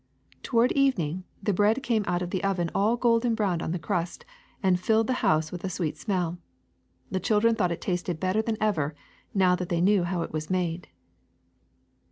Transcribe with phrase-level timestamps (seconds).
[0.31, 3.71] ''BREAD 265 Toward evening the bread came out of the oven all golden brown on
[3.71, 4.25] the crust,
[4.63, 6.39] and filled the house with a sweet smell.
[7.11, 8.95] The children thought it tasted better than ever,
[9.35, 10.87] now that they knew how it was made.